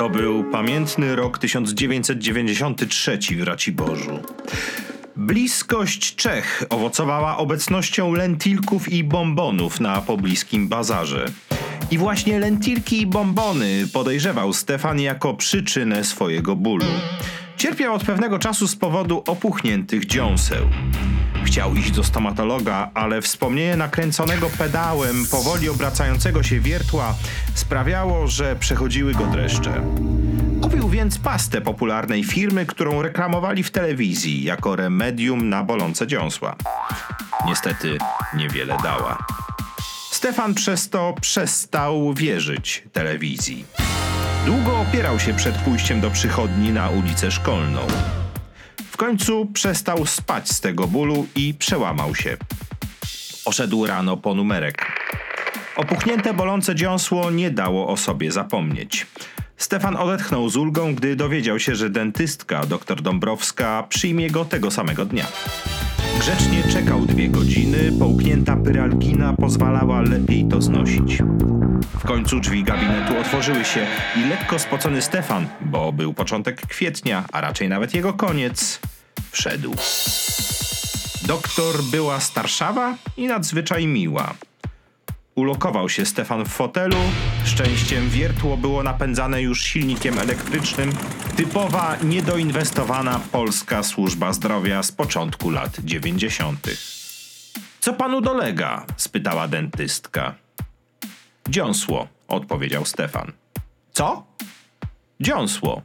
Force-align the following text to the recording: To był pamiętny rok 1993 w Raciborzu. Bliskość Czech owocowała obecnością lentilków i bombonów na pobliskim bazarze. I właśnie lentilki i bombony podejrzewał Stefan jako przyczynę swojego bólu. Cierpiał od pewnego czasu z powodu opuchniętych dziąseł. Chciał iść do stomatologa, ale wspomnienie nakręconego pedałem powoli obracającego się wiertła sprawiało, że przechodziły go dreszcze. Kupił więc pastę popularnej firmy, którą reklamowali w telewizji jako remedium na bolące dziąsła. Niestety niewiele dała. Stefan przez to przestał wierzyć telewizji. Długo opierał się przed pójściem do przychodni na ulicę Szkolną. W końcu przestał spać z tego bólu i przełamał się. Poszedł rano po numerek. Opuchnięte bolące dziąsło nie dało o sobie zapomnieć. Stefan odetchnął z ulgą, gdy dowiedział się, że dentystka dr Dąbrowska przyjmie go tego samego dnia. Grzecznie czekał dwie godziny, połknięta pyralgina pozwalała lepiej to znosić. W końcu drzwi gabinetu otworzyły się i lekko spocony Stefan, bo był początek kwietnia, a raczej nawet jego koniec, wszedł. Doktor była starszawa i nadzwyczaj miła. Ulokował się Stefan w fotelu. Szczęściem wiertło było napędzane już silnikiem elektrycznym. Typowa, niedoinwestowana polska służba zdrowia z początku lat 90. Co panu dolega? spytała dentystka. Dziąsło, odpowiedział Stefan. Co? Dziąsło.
To 0.00 0.10
był 0.10 0.44
pamiętny 0.44 1.16
rok 1.16 1.38
1993 1.38 3.18
w 3.36 3.42
Raciborzu. 3.42 4.18
Bliskość 5.16 6.14
Czech 6.14 6.64
owocowała 6.70 7.36
obecnością 7.36 8.12
lentilków 8.12 8.92
i 8.92 9.04
bombonów 9.04 9.80
na 9.80 10.00
pobliskim 10.00 10.68
bazarze. 10.68 11.26
I 11.90 11.98
właśnie 11.98 12.38
lentilki 12.38 13.00
i 13.00 13.06
bombony 13.06 13.84
podejrzewał 13.92 14.52
Stefan 14.52 15.00
jako 15.00 15.34
przyczynę 15.34 16.04
swojego 16.04 16.56
bólu. 16.56 16.86
Cierpiał 17.56 17.94
od 17.94 18.04
pewnego 18.04 18.38
czasu 18.38 18.68
z 18.68 18.76
powodu 18.76 19.22
opuchniętych 19.26 20.06
dziąseł. 20.06 20.68
Chciał 21.50 21.74
iść 21.74 21.90
do 21.90 22.04
stomatologa, 22.04 22.90
ale 22.94 23.22
wspomnienie 23.22 23.76
nakręconego 23.76 24.50
pedałem 24.58 25.26
powoli 25.30 25.68
obracającego 25.68 26.42
się 26.42 26.60
wiertła 26.60 27.14
sprawiało, 27.54 28.28
że 28.28 28.56
przechodziły 28.56 29.14
go 29.14 29.26
dreszcze. 29.26 29.82
Kupił 30.62 30.88
więc 30.88 31.18
pastę 31.18 31.60
popularnej 31.60 32.24
firmy, 32.24 32.66
którą 32.66 33.02
reklamowali 33.02 33.62
w 33.62 33.70
telewizji 33.70 34.44
jako 34.44 34.76
remedium 34.76 35.48
na 35.48 35.64
bolące 35.64 36.06
dziąsła. 36.06 36.56
Niestety 37.46 37.98
niewiele 38.36 38.76
dała. 38.82 39.26
Stefan 40.10 40.54
przez 40.54 40.90
to 40.90 41.14
przestał 41.20 42.14
wierzyć 42.14 42.84
telewizji. 42.92 43.64
Długo 44.46 44.80
opierał 44.80 45.18
się 45.18 45.34
przed 45.34 45.54
pójściem 45.54 46.00
do 46.00 46.10
przychodni 46.10 46.72
na 46.72 46.90
ulicę 46.90 47.30
Szkolną. 47.30 47.80
W 48.90 48.96
końcu 48.96 49.46
przestał 49.46 50.06
spać 50.06 50.48
z 50.48 50.60
tego 50.60 50.86
bólu 50.86 51.26
i 51.36 51.54
przełamał 51.54 52.14
się. 52.14 52.36
Poszedł 53.44 53.86
rano 53.86 54.16
po 54.16 54.34
numerek. 54.34 54.86
Opuchnięte 55.76 56.34
bolące 56.34 56.74
dziąsło 56.74 57.30
nie 57.30 57.50
dało 57.50 57.88
o 57.88 57.96
sobie 57.96 58.32
zapomnieć. 58.32 59.06
Stefan 59.56 59.96
odetchnął 59.96 60.48
z 60.48 60.56
ulgą, 60.56 60.94
gdy 60.94 61.16
dowiedział 61.16 61.58
się, 61.58 61.74
że 61.74 61.90
dentystka 61.90 62.66
dr 62.66 63.02
Dąbrowska 63.02 63.86
przyjmie 63.88 64.30
go 64.30 64.44
tego 64.44 64.70
samego 64.70 65.04
dnia. 65.04 65.26
Grzecznie 66.18 66.62
czekał 66.72 67.06
dwie 67.06 67.28
godziny, 67.28 67.92
połknięta 67.98 68.56
pyralgina 68.56 69.32
pozwalała 69.36 70.00
lepiej 70.00 70.48
to 70.50 70.62
znosić. 70.62 71.22
W 71.98 72.04
końcu 72.06 72.40
drzwi 72.40 72.64
gabinetu 72.64 73.18
otworzyły 73.18 73.64
się 73.64 73.86
i 74.16 74.28
lekko 74.28 74.58
spocony 74.58 75.02
Stefan, 75.02 75.46
bo 75.60 75.92
był 75.92 76.14
początek 76.14 76.66
kwietnia, 76.66 77.24
a 77.32 77.40
raczej 77.40 77.68
nawet 77.68 77.94
jego 77.94 78.12
koniec, 78.12 78.80
wszedł. 79.30 79.74
Doktor 81.26 81.82
była 81.82 82.20
starszawa 82.20 82.94
i 83.16 83.26
nadzwyczaj 83.26 83.86
miła. 83.86 84.34
Ulokował 85.34 85.88
się 85.88 86.06
Stefan 86.06 86.44
w 86.44 86.48
fotelu. 86.48 86.96
Szczęściem 87.44 88.08
wiertło 88.08 88.56
było 88.56 88.82
napędzane 88.82 89.42
już 89.42 89.62
silnikiem 89.62 90.18
elektrycznym. 90.18 90.90
Typowa, 91.36 91.96
niedoinwestowana 92.02 93.20
polska 93.32 93.82
służba 93.82 94.32
zdrowia 94.32 94.82
z 94.82 94.92
początku 94.92 95.50
lat 95.50 95.76
90. 95.84 96.66
Co 97.80 97.92
panu 97.92 98.20
dolega? 98.20 98.86
spytała 98.96 99.48
dentystka. 99.48 100.34
Dziąsło, 101.50 102.06
odpowiedział 102.28 102.84
Stefan. 102.84 103.32
Co? 103.92 104.26
Dziąsło. 105.20 105.82